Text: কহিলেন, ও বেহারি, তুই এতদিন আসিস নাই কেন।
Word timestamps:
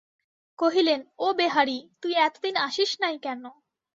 কহিলেন, 0.59 1.01
ও 1.19 1.27
বেহারি, 1.33 1.77
তুই 2.01 2.13
এতদিন 2.19 2.55
আসিস 2.59 2.91
নাই 3.01 3.15
কেন। 3.19 3.43